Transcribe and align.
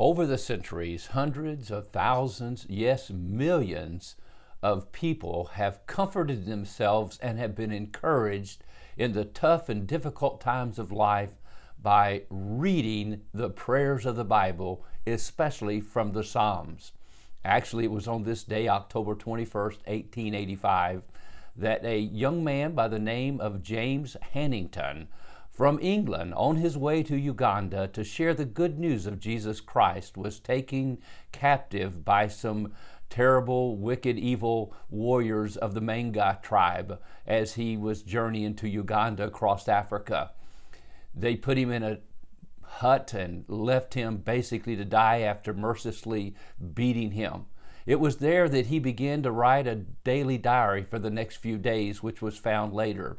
Over 0.00 0.26
the 0.26 0.38
centuries, 0.38 1.08
hundreds 1.08 1.72
of 1.72 1.88
thousands, 1.88 2.66
yes, 2.68 3.10
millions 3.10 4.14
of 4.62 4.92
people 4.92 5.50
have 5.54 5.84
comforted 5.86 6.46
themselves 6.46 7.18
and 7.20 7.36
have 7.40 7.56
been 7.56 7.72
encouraged 7.72 8.62
in 8.96 9.12
the 9.12 9.24
tough 9.24 9.68
and 9.68 9.88
difficult 9.88 10.40
times 10.40 10.78
of 10.78 10.92
life 10.92 11.32
by 11.82 12.22
reading 12.30 13.22
the 13.34 13.50
prayers 13.50 14.06
of 14.06 14.14
the 14.14 14.24
Bible, 14.24 14.84
especially 15.04 15.80
from 15.80 16.12
the 16.12 16.22
Psalms. 16.22 16.92
Actually, 17.44 17.84
it 17.84 17.90
was 17.90 18.06
on 18.06 18.22
this 18.22 18.44
day, 18.44 18.68
October 18.68 19.16
21st, 19.16 19.78
1885, 19.86 21.02
that 21.56 21.84
a 21.84 21.98
young 21.98 22.44
man 22.44 22.72
by 22.72 22.86
the 22.86 23.00
name 23.00 23.40
of 23.40 23.64
James 23.64 24.16
Hannington 24.32 25.08
from 25.58 25.80
England 25.82 26.32
on 26.34 26.54
his 26.54 26.78
way 26.78 27.02
to 27.02 27.16
Uganda 27.16 27.88
to 27.88 28.04
share 28.04 28.32
the 28.32 28.44
good 28.44 28.78
news 28.78 29.06
of 29.06 29.18
Jesus 29.18 29.60
Christ 29.60 30.16
was 30.16 30.38
taken 30.38 30.98
captive 31.32 32.04
by 32.04 32.28
some 32.28 32.72
terrible, 33.10 33.76
wicked, 33.76 34.16
evil 34.16 34.72
warriors 34.88 35.56
of 35.56 35.74
the 35.74 35.80
Manga 35.80 36.38
tribe 36.42 37.00
as 37.26 37.54
he 37.54 37.76
was 37.76 38.02
journeying 38.04 38.54
to 38.54 38.68
Uganda 38.68 39.24
across 39.24 39.66
Africa. 39.66 40.30
They 41.12 41.34
put 41.34 41.58
him 41.58 41.72
in 41.72 41.82
a 41.82 41.98
hut 42.62 43.12
and 43.12 43.44
left 43.48 43.94
him 43.94 44.18
basically 44.18 44.76
to 44.76 44.84
die 44.84 45.22
after 45.22 45.52
mercilessly 45.52 46.36
beating 46.72 47.10
him. 47.10 47.46
It 47.84 47.98
was 47.98 48.18
there 48.18 48.48
that 48.48 48.66
he 48.66 48.78
began 48.78 49.24
to 49.24 49.32
write 49.32 49.66
a 49.66 49.74
daily 50.04 50.38
diary 50.38 50.84
for 50.84 51.00
the 51.00 51.10
next 51.10 51.38
few 51.38 51.58
days, 51.58 52.00
which 52.00 52.22
was 52.22 52.38
found 52.38 52.74
later. 52.74 53.18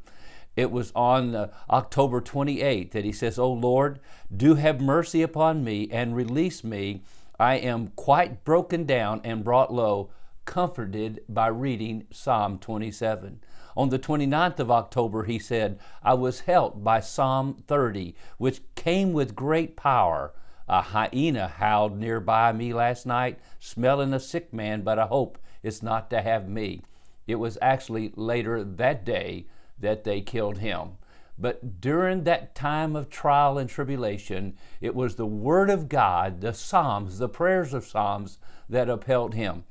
It 0.59 0.71
was 0.71 0.91
on 0.93 1.35
uh, 1.35 1.51
October 1.69 2.19
28 2.19 2.91
that 2.91 3.05
he 3.05 3.13
says, 3.13 3.39
Oh 3.39 3.53
Lord, 3.53 4.01
do 4.35 4.55
have 4.55 4.81
mercy 4.81 5.21
upon 5.21 5.63
me 5.63 5.87
and 5.89 6.13
release 6.13 6.65
me. 6.65 7.01
I 7.39 7.55
am 7.55 7.93
quite 7.95 8.43
broken 8.43 8.83
down 8.83 9.21
and 9.23 9.45
brought 9.45 9.73
low, 9.73 10.09
comforted 10.43 11.21
by 11.29 11.47
reading 11.47 12.07
Psalm 12.11 12.59
27. 12.59 13.39
On 13.77 13.87
the 13.87 13.97
29th 13.97 14.59
of 14.59 14.69
October, 14.69 15.23
he 15.23 15.39
said, 15.39 15.79
I 16.03 16.15
was 16.15 16.41
helped 16.41 16.83
by 16.83 16.99
Psalm 16.99 17.63
30, 17.65 18.13
which 18.37 18.59
came 18.75 19.13
with 19.13 19.37
great 19.37 19.77
power. 19.77 20.33
A 20.67 20.81
hyena 20.81 21.47
howled 21.47 21.97
nearby 21.97 22.51
me 22.51 22.73
last 22.73 23.05
night, 23.05 23.39
smelling 23.59 24.13
a 24.13 24.19
sick 24.19 24.51
man, 24.51 24.81
but 24.81 24.99
I 24.99 25.05
hope 25.05 25.37
it's 25.63 25.81
not 25.81 26.09
to 26.09 26.21
have 26.21 26.49
me. 26.49 26.81
It 27.27 27.35
was 27.35 27.57
actually 27.61 28.11
later 28.17 28.65
that 28.65 29.05
day 29.05 29.45
that 29.79 30.03
they 30.03 30.21
killed 30.21 30.59
him. 30.59 30.97
But 31.37 31.79
during 31.79 32.25
that 32.25 32.53
time 32.53 32.95
of 32.95 33.09
trial 33.09 33.57
and 33.57 33.69
tribulation, 33.69 34.57
it 34.81 34.93
was 34.93 35.15
the 35.15 35.25
Word 35.25 35.69
of 35.69 35.87
God, 35.87 36.41
the 36.41 36.53
Psalms, 36.53 37.17
the 37.17 37.29
prayers 37.29 37.73
of 37.73 37.85
Psalms 37.85 38.39
that 38.67 38.89
upheld 38.89 39.33
him. 39.33 39.63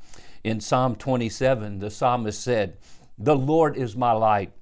In 0.42 0.60
Psalm 0.60 0.96
27, 0.96 1.78
the 1.78 1.90
psalmist 1.90 2.42
said, 2.42 2.78
The 3.18 3.36
Lord 3.36 3.76
is 3.76 3.94
my 3.96 4.12
light 4.12 4.52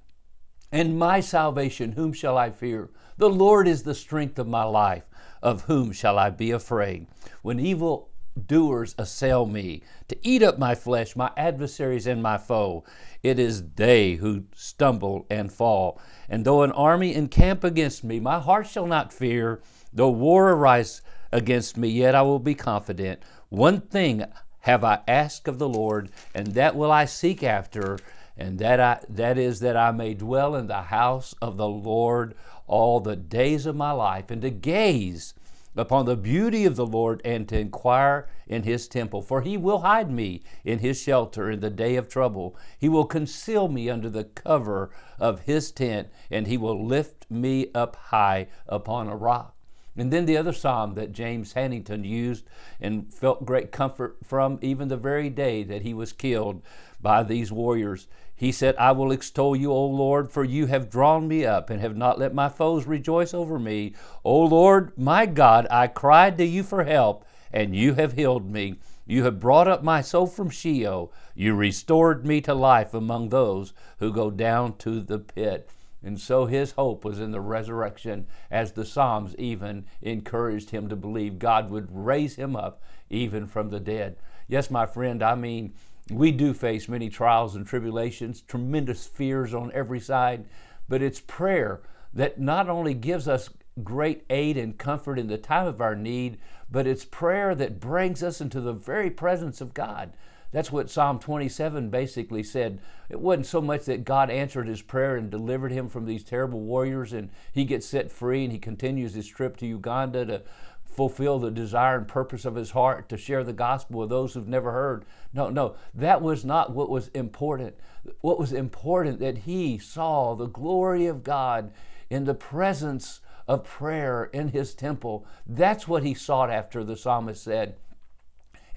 and 0.73 0.99
my 0.99 1.21
salvation. 1.21 1.93
Whom 1.93 2.13
shall 2.13 2.37
I 2.37 2.51
fear? 2.51 2.91
The 3.19 3.31
Lord 3.31 3.69
is 3.69 3.85
the 3.85 3.95
strength 3.95 4.39
of 4.39 4.49
my 4.49 4.65
life. 4.65 5.05
Of 5.43 5.63
whom 5.63 5.93
shall 5.93 6.19
I 6.19 6.31
be 6.31 6.51
afraid? 6.51 7.07
When 7.43 7.61
evil 7.61 8.11
doers 8.37 8.95
assail 8.99 9.47
me, 9.47 9.83
to 10.09 10.17
eat 10.27 10.43
up 10.43 10.59
my 10.59 10.75
flesh, 10.75 11.17
my 11.17 11.31
adversaries 11.37 12.07
and 12.07 12.23
my 12.23 12.39
foe. 12.39 12.85
It 13.23 13.39
is 13.39 13.71
they 13.75 14.15
who 14.15 14.45
stumble 14.55 15.27
and 15.31 15.53
fall. 15.53 16.01
And 16.29 16.45
though 16.45 16.63
an 16.63 16.73
army 16.73 17.15
encamp 17.15 17.65
against 17.65 18.05
me, 18.05 18.21
my 18.21 18.39
heart 18.39 18.67
shall 18.67 18.87
not 18.87 19.13
fear. 19.13 19.61
Though 19.93 20.11
war 20.11 20.51
arise 20.51 21.03
against 21.33 21.77
me, 21.77 21.89
yet 21.89 22.15
I 22.15 22.23
will 22.23 22.39
be 22.39 22.55
confident. 22.55 23.21
One 23.49 23.81
thing 23.81 24.25
have 24.61 24.85
I 24.85 25.01
asked 25.07 25.49
of 25.49 25.59
the 25.59 25.69
Lord, 25.69 26.11
and 26.35 26.49
that 26.49 26.77
will 26.77 26.91
I 26.91 27.05
seek 27.05 27.43
after, 27.43 27.99
and 28.37 28.59
that 28.59 28.81
I, 28.81 29.01
that 29.09 29.39
is 29.39 29.61
that 29.61 29.77
I 29.77 29.93
may 29.93 30.15
dwell 30.15 30.57
in 30.57 30.67
the 30.67 30.83
house 30.83 31.35
of 31.41 31.57
the 31.57 31.69
Lord 31.69 32.35
all 32.67 33.01
the 33.01 33.17
days 33.17 33.65
of 33.65 33.77
my 33.77 33.93
life, 33.93 34.31
and 34.31 34.43
to 34.43 34.51
gaze 34.51 35.35
upon 35.77 36.07
the 36.07 36.17
beauty 36.17 36.65
of 36.65 36.77
the 36.77 36.87
Lord 36.87 37.21
and 37.25 37.49
to 37.49 37.59
inquire 37.59 38.29
in 38.47 38.63
his 38.63 38.89
temple. 38.89 39.23
For 39.23 39.43
he 39.43 39.57
will 39.57 39.81
hide 39.81 40.11
me 40.11 40.43
in 40.65 40.79
his 40.79 41.01
shelter 41.01 41.51
in 41.51 41.61
the 41.61 41.71
day 41.71 41.97
of 41.97 42.09
trouble. 42.09 42.57
He 42.79 42.89
will 42.89 43.07
conceal 43.07 43.69
me 43.69 43.91
under 43.91 44.09
the 44.09 44.25
cover 44.25 44.91
of 45.19 45.41
his 45.41 45.71
tent, 45.73 46.09
and 46.31 46.47
he 46.47 46.57
will 46.57 46.87
lift 46.87 47.27
me 47.31 47.69
up 47.75 47.97
high 47.97 48.49
upon 48.69 49.09
a 49.09 49.17
rock. 49.17 49.56
And 49.97 50.13
then 50.13 50.27
the 50.27 50.37
other 50.37 50.53
psalm 50.53 50.95
that 50.95 51.13
James 51.13 51.55
Hannington 51.55 52.05
used 52.05 52.45
and 52.81 53.13
felt 53.13 53.47
great 53.47 53.73
comfort 53.73 54.19
from, 54.23 54.59
even 54.61 54.89
the 54.89 54.97
very 54.97 55.31
day 55.31 55.63
that 55.65 55.83
he 55.83 55.95
was 55.95 56.13
killed 56.13 56.63
by 57.01 57.23
these 57.23 57.51
warriors. 57.51 58.07
He 58.35 58.53
said, 58.53 58.77
I 58.77 58.93
will 58.93 59.13
extol 59.13 59.57
you, 59.57 59.73
O 59.73 59.87
Lord, 59.87 60.31
for 60.31 60.45
you 60.45 60.67
have 60.67 60.91
drawn 60.91 61.27
me 61.27 61.47
up 61.47 61.71
and 61.71 61.81
have 61.81 61.97
not 61.97 62.19
let 62.19 62.35
my 62.35 62.51
foes 62.51 62.87
rejoice 62.87 63.33
over 63.33 63.59
me. 63.59 63.95
O 64.25 64.43
Lord, 64.43 64.93
my 64.99 65.25
God, 65.25 65.67
I 65.71 65.87
cried 65.87 66.37
to 66.39 66.45
you 66.45 66.63
for 66.63 66.85
help, 66.85 67.25
and 67.51 67.75
you 67.75 67.95
have 67.95 68.13
healed 68.13 68.51
me. 68.51 68.75
You 69.07 69.25
have 69.25 69.41
brought 69.41 69.69
up 69.69 69.83
my 69.83 70.03
soul 70.03 70.27
from 70.27 70.51
Sheol. 70.51 71.11
You 71.35 71.55
restored 71.55 72.27
me 72.27 72.43
to 72.43 72.53
life 72.53 72.93
among 72.93 73.31
those 73.31 73.73
who 74.01 74.13
go 74.13 74.31
down 74.31 74.77
to 74.79 75.01
the 75.01 75.19
pit. 75.19 75.71
And 76.03 76.21
so 76.21 76.47
his 76.47 76.73
hope 76.73 77.05
was 77.05 77.19
in 77.19 77.33
the 77.33 77.41
resurrection, 77.41 78.27
as 78.51 78.73
the 78.73 78.85
Psalms 78.85 79.35
even 79.37 79.87
encouraged 80.03 80.71
him 80.71 80.89
to 80.89 80.97
believe 80.97 81.39
God 81.39 81.71
would 81.71 81.89
raise 81.91 82.37
him 82.37 82.55
up 82.55 82.83
even 83.11 83.47
from 83.47 83.71
the 83.71 83.81
dead. 83.81 84.17
Yes, 84.47 84.71
my 84.71 84.87
friend, 84.87 85.23
I 85.23 85.35
mean, 85.35 85.75
we 86.11 86.31
do 86.31 86.55
face 86.55 86.89
many 86.89 87.09
trials 87.09 87.57
and 87.57 87.67
tribulations, 87.67 88.41
tremendous 88.41 89.07
fears 89.07 89.53
on 89.53 89.73
every 89.75 89.99
side, 89.99 90.45
but 90.89 91.03
it's 91.03 91.21
prayer 91.21 91.81
that 92.13 92.39
not 92.39 92.69
only 92.69 92.95
gives 92.95 93.27
us 93.27 93.51
great 93.83 94.25
aid 94.31 94.57
and 94.57 94.79
comfort 94.79 95.19
in 95.19 95.27
the 95.27 95.37
time 95.37 95.67
of 95.67 95.81
our 95.81 95.97
need, 95.97 96.39
but 96.71 96.87
it's 96.87 97.05
prayer 97.05 97.55
that 97.55 97.81
brings 97.81 98.23
us 98.23 98.41
into 98.41 98.61
the 98.61 98.73
very 98.73 99.11
presence 99.11 99.61
of 99.61 99.75
God. 99.75 100.13
That's 100.57 100.73
what 100.73 100.89
Psalm 100.89 101.19
27 101.19 101.91
basically 101.91 102.43
said. 102.43 102.81
It 103.11 103.21
wasn't 103.21 103.45
so 103.45 103.61
much 103.61 103.85
that 103.85 104.07
God 104.07 104.31
answered 104.31 104.67
his 104.67 104.81
prayer 104.81 105.15
and 105.15 105.29
delivered 105.29 105.71
him 105.71 105.87
from 105.91 106.07
these 106.07 106.25
terrible 106.25 106.61
warriors 106.61 107.13
and 107.13 107.29
he 107.53 107.67
gets 107.67 107.87
set 107.87 108.11
free 108.11 108.45
and 108.45 108.51
he 108.51 108.59
continues 108.59 109.13
his 109.13 109.29
trip 109.29 109.59
to 109.59 109.67
Uganda 109.67 110.25
to 110.25 110.43
fulfill 110.87 111.39
the 111.39 111.51
desire 111.51 111.99
and 111.99 112.09
purpose 112.09 112.47
of 112.47 112.55
his 112.55 112.71
heart 112.71 113.07
to 113.11 113.19
share 113.19 113.45
the 113.45 113.53
gospel 113.53 114.01
with 114.01 114.09
those 114.09 114.33
who've 114.33 114.49
never 114.49 114.73
heard. 114.73 115.05
No, 115.35 115.51
no, 115.51 115.77
that 115.93 116.23
was 116.23 116.43
not 116.43 116.73
what 116.73 116.89
was 116.89 117.09
important. 117.09 117.75
What 118.23 118.39
was 118.39 118.55
important 118.55 119.21
that 119.21 119.41
he 119.41 119.77
saw 119.77 120.35
the 120.35 120.47
glory 120.47 121.05
of 121.05 121.23
God 121.23 121.71
in 122.09 122.25
the 122.25 122.33
presence 122.33 123.21
of 123.47 123.63
prayer 123.63 124.31
in 124.33 124.49
his 124.49 124.75
temple. 124.75 125.27
That's 125.47 125.87
what 125.87 126.03
he 126.03 126.15
sought 126.15 126.49
after, 126.49 126.83
the 126.83 126.97
psalmist 126.97 127.45
said. 127.45 127.77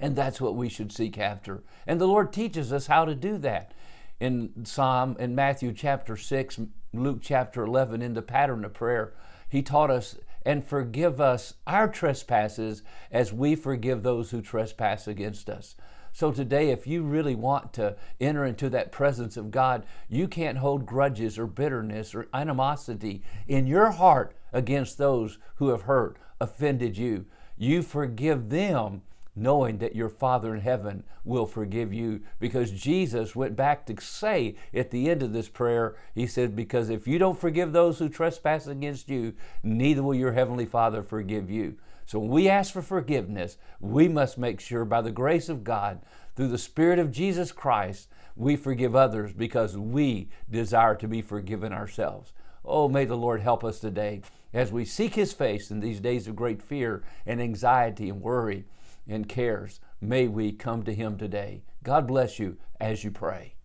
And 0.00 0.16
that's 0.16 0.40
what 0.40 0.56
we 0.56 0.70
should 0.70 0.90
seek 0.90 1.18
after. 1.18 1.62
And 1.86 2.00
the 2.00 2.08
Lord 2.08 2.32
teaches 2.32 2.72
us 2.72 2.86
how 2.86 3.04
to 3.04 3.14
do 3.14 3.36
that. 3.38 3.72
In 4.18 4.64
Psalm, 4.64 5.14
in 5.18 5.34
Matthew 5.34 5.72
chapter 5.72 6.16
6, 6.16 6.60
Luke 6.94 7.18
chapter 7.20 7.62
11, 7.62 8.02
in 8.02 8.14
the 8.14 8.22
pattern 8.22 8.64
of 8.64 8.72
prayer, 8.72 9.12
he 9.48 9.62
taught 9.62 9.90
us 9.90 10.16
and 10.44 10.64
forgive 10.64 11.20
us 11.20 11.54
our 11.66 11.86
trespasses 11.86 12.82
as 13.10 13.32
we 13.32 13.54
forgive 13.54 14.02
those 14.02 14.30
who 14.30 14.40
trespass 14.40 15.06
against 15.06 15.50
us. 15.50 15.76
So 16.12 16.32
today, 16.32 16.70
if 16.70 16.86
you 16.86 17.02
really 17.02 17.34
want 17.34 17.72
to 17.74 17.96
enter 18.20 18.44
into 18.44 18.68
that 18.70 18.90
presence 18.90 19.36
of 19.36 19.50
God, 19.50 19.84
you 20.08 20.28
can't 20.28 20.58
hold 20.58 20.86
grudges 20.86 21.38
or 21.38 21.46
bitterness 21.46 22.14
or 22.14 22.26
animosity 22.34 23.22
in 23.46 23.66
your 23.66 23.90
heart 23.92 24.34
against 24.52 24.98
those 24.98 25.38
who 25.56 25.68
have 25.68 25.82
hurt, 25.82 26.16
offended 26.40 26.98
you. 26.98 27.26
You 27.56 27.82
forgive 27.82 28.48
them 28.48 29.02
knowing 29.40 29.78
that 29.78 29.96
your 29.96 30.08
Father 30.08 30.54
in 30.54 30.60
heaven 30.60 31.02
will 31.24 31.46
forgive 31.46 31.92
you. 31.92 32.20
Because 32.38 32.70
Jesus 32.70 33.34
went 33.34 33.56
back 33.56 33.86
to 33.86 34.00
say 34.00 34.56
at 34.74 34.90
the 34.90 35.08
end 35.08 35.22
of 35.22 35.32
this 35.32 35.48
prayer, 35.48 35.96
He 36.14 36.26
said, 36.26 36.54
Because 36.54 36.90
if 36.90 37.08
you 37.08 37.18
don't 37.18 37.38
forgive 37.38 37.72
those 37.72 37.98
who 37.98 38.08
trespass 38.08 38.66
against 38.66 39.08
you, 39.08 39.34
neither 39.62 40.02
will 40.02 40.14
your 40.14 40.32
Heavenly 40.32 40.66
Father 40.66 41.02
forgive 41.02 41.50
you. 41.50 41.76
So 42.04 42.18
when 42.18 42.30
we 42.30 42.48
ask 42.48 42.72
for 42.72 42.82
forgiveness, 42.82 43.56
we 43.80 44.08
must 44.08 44.36
make 44.36 44.60
sure 44.60 44.84
by 44.84 45.00
the 45.00 45.12
grace 45.12 45.48
of 45.48 45.64
God, 45.64 46.00
through 46.36 46.48
the 46.48 46.58
Spirit 46.58 46.98
of 46.98 47.12
Jesus 47.12 47.52
Christ, 47.52 48.08
we 48.36 48.56
forgive 48.56 48.96
others 48.96 49.32
because 49.32 49.76
we 49.76 50.28
desire 50.50 50.94
to 50.96 51.08
be 51.08 51.22
forgiven 51.22 51.72
ourselves. 51.72 52.32
Oh, 52.64 52.88
may 52.88 53.04
the 53.04 53.16
Lord 53.16 53.40
help 53.40 53.64
us 53.64 53.78
today 53.78 54.22
as 54.52 54.72
we 54.72 54.84
seek 54.84 55.14
His 55.14 55.32
face 55.32 55.70
in 55.70 55.80
these 55.80 56.00
days 56.00 56.26
of 56.26 56.36
great 56.36 56.62
fear 56.62 57.02
and 57.26 57.40
anxiety 57.40 58.08
and 58.08 58.20
worry 58.20 58.64
and 59.10 59.28
cares. 59.28 59.80
May 60.00 60.28
we 60.28 60.52
come 60.52 60.84
to 60.84 60.94
Him 60.94 61.18
today. 61.18 61.64
God 61.82 62.06
bless 62.06 62.38
you 62.38 62.56
as 62.80 63.04
you 63.04 63.10
pray. 63.10 63.56